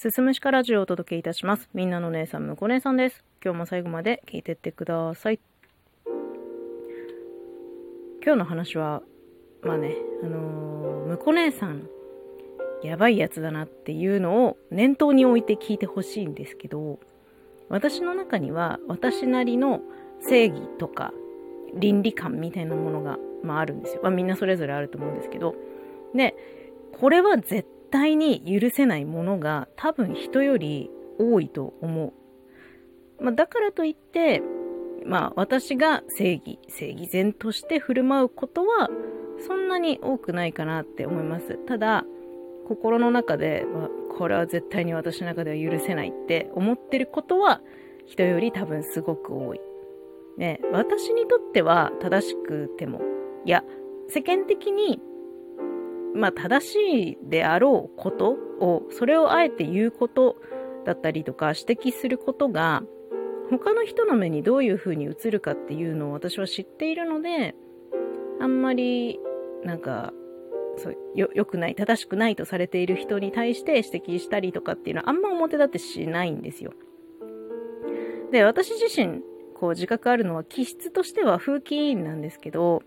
[0.00, 1.68] すすむしかラジオをお届けいたします。
[1.74, 3.22] みんなの姉さん、むこ姉さんです。
[3.44, 5.38] 今日も最後まで聞いてってください。
[8.24, 9.02] 今日の話は、
[9.60, 11.86] まあね、あのー、むこ姉さん、
[12.82, 16.98] やばいやつだなっていうのを念頭に置いて聞いてほしいんですけど、
[17.68, 19.82] 私の中には私なりの
[20.22, 21.12] 正義とか
[21.74, 24.00] 倫理観みたいなものが、まあ、あるんですよ。
[24.02, 25.54] まあ、みんなそれぞれあると思うんですけど。
[26.14, 26.34] で、
[26.98, 33.22] これは絶対に許せないものが多分人より多いと思う。
[33.22, 34.42] まあ、だからといって、
[35.04, 38.88] まあ私が正義、正義善として振る舞うことは
[39.46, 41.58] そんなに多くないかなって思います。
[41.66, 42.04] ただ、
[42.68, 47.60] 心の中で、まあ、これは絶対に私の中では許せないって思ってることは
[48.06, 49.60] 人より多分すごく多い。
[50.36, 53.00] ね、私にとっては正しくても、
[53.44, 53.64] いや、
[54.08, 55.00] 世間的に
[56.14, 60.36] まあ、正しいであろうことを、それをあえて言うこと
[60.84, 62.82] だったりとか指摘することが、
[63.50, 67.54] 他の人の目にどういう風に映るかっていうのを私は知っているので、
[68.40, 69.20] あんまり、
[69.64, 70.12] なんか、
[70.76, 76.72] そうよ良くない、正しくないとされている人に対して指摘したりとかっていうのはあんま表立ってしないんですよ。
[78.30, 79.20] で、私自身、
[79.54, 82.82] こう自覚あるのは気質としては風紀委員なんですけど、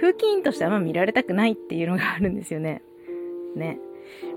[0.00, 2.82] 風紀委員としてあんま見られたくないっていうのがあるんですよね。
[3.54, 3.78] ね。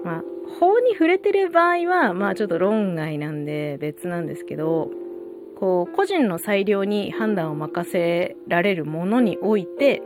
[0.03, 0.23] まあ、
[0.59, 4.91] 法に触れてる場合は、まあちょっと論外なんで別なんですけど、
[5.57, 10.01] こう、個人の裁量に判断を任せられるものにおいて、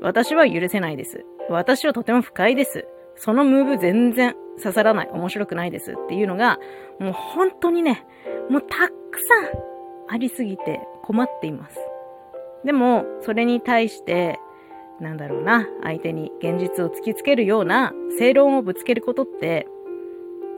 [0.00, 1.24] 私は許せないです。
[1.48, 2.86] 私はとても不快です。
[3.16, 5.08] そのムーブ全然刺さらない。
[5.12, 6.58] 面白くないですっていうのが、
[6.98, 8.04] もう本当にね、
[8.48, 8.90] もうたく
[9.52, 11.78] さんありすぎて困っています。
[12.64, 14.40] でも、それに対して、
[15.00, 19.66] なんだろうな、相手に現実を突きつけるような正論をぶつけることって、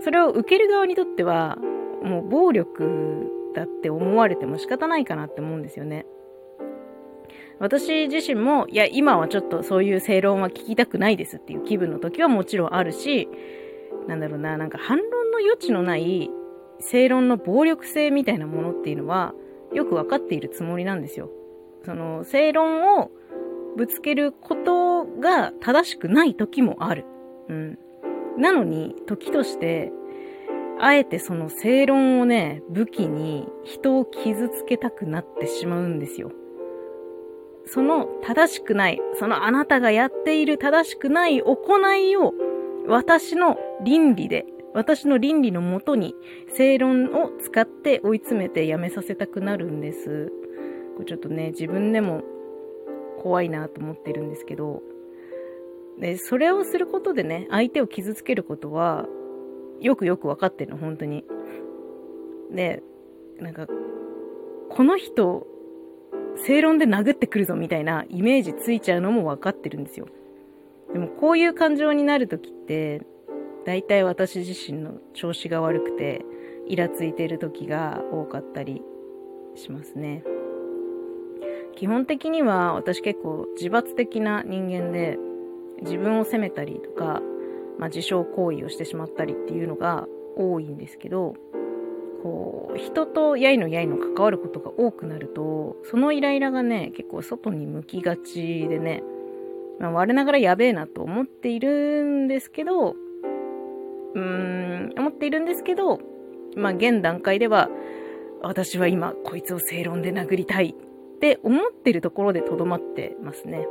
[0.00, 1.58] それを受ける側にとっては、
[2.02, 6.06] もう暴力だって思われても仕方ないかなって思うんですよね。
[7.60, 13.28] 私自身も、いや、今はちょっとそういう正論は聞きたくないですっていう気分の時はもちろんあるし、
[14.08, 16.28] なんだろうな、なんか反論の余地のない
[16.80, 19.34] 正論の暴力性みたいなものっていうのは、
[19.72, 21.30] よくわかっているつもりなんですよ。
[21.84, 23.12] その、正論を
[23.76, 27.04] ぶつけることが正しくない時もある。
[27.48, 27.78] うん。
[28.38, 29.92] なのに、時として、
[30.80, 36.32] あえてその正論をね、武器に人を傷つけたくなってしまうんですよ。
[37.66, 41.56] その正しくない、そのあなたがやっている正しくない行
[41.94, 42.34] いを
[42.88, 44.44] 私の倫理で、
[44.74, 46.14] 私の倫理のもとに
[46.56, 50.32] 正論を使って追い詰めてやめさせたくなるんです。
[50.96, 52.22] これちょっとね、自分でも
[53.22, 54.82] 怖いなと思ってるんですけど、
[55.98, 59.06] で、それをすることでね、相手を傷つけることは、
[59.80, 61.24] よくよくわかってるの、本当に。
[62.50, 62.82] で、
[63.38, 63.66] なんか、
[64.68, 65.46] この人、
[66.36, 70.08] 正論で殴ってくるぞみたいなイメージついちゃうのもわかってるんですよ。
[70.92, 73.02] でもこういう感情になるときって、
[73.64, 76.24] 大体私自身の調子が悪くて、
[76.66, 78.82] イラついてる時が多かったり
[79.54, 80.24] しますね。
[81.76, 85.18] 基本的には私結構自罰的な人間で
[85.82, 87.20] 自分を責めたりとか、
[87.78, 90.06] まあ、自傷行為をしてしまったりっていうのが
[90.36, 91.34] 多いんですけど
[92.22, 99.02] こう人とやいのやいの関わることが多くなるとそのイライラがね結構外に向きがちでね、
[99.80, 106.00] まあ、我ながらやべえなと思っているんですけどうーん思っているんですけど
[106.56, 107.68] まあ現段階では
[108.42, 110.74] 私は今こいつを正論で殴りたい
[111.22, 113.68] って思ってるところでとどまってますね。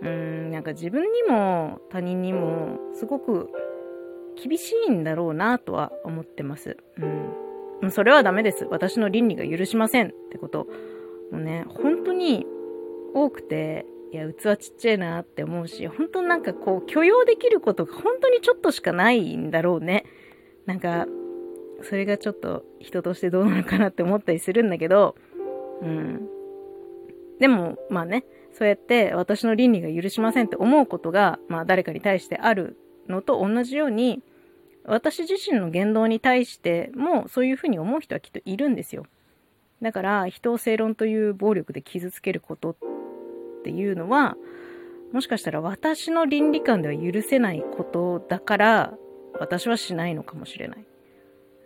[0.00, 3.50] うん、なんか自分にも他人にもすごく
[4.42, 6.78] 厳しいんだろうなとは思ってます。
[7.82, 7.90] うん。
[7.90, 8.66] それはダメです。
[8.70, 10.66] 私の倫理が許しませんってこと。
[11.30, 12.46] もうね、本当に
[13.12, 20.06] 多くて、いや、器ちっちゃいなって思うし、本当なんかこう許容できることが本当にちょっとしかないんだろうね。
[20.64, 21.06] なんか、
[21.82, 25.14] それがちょっと人としてどうなのかなって思ったりするんだけど、
[25.82, 26.28] うん。
[27.40, 32.76] でも、まあね、そうやって私の倫理が許しませんって思うことが、まあ誰かに対してある
[33.08, 34.22] のと同じように、
[34.84, 39.06] 私自身の言動に対してもそういうふうに思う人はきっといるんですよ。
[39.82, 42.76] だから人を正論という暴力で傷つけることっ
[43.64, 44.36] ていうのは、
[45.12, 48.94] もしかしたら私の倫理観では許せないことだから、
[49.38, 50.84] 私はしないのかもしれない。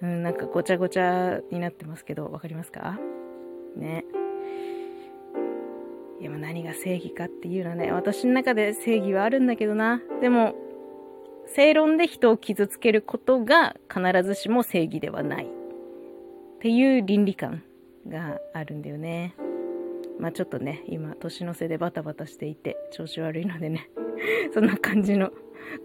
[0.00, 2.99] うん、なんかごちゃごちゃになってますけど、わかりますか？
[3.76, 4.05] ね。
[6.20, 10.03] いや、何が正義かっていうのはね、私の中で正義はあるんだけどな。
[10.20, 10.55] でも、
[11.47, 15.47] 正論で人を傷つけることが必ずしも正義ではない。
[15.47, 15.49] っ
[16.61, 17.62] ていう倫理観
[18.09, 19.35] があるんだよね。
[20.19, 23.88] まあちょっとね、今、年の瀬でバタバタしていて、調子悪いのでね、
[24.53, 25.31] そんな感じの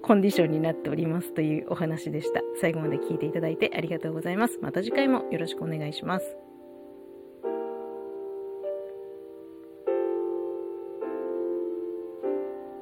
[0.01, 2.41] コンディションになっておりますというお話でした。
[2.59, 4.57] 最後まで聞いていただいてありがとうございます。
[4.61, 6.52] また次回もよろしくお願いします。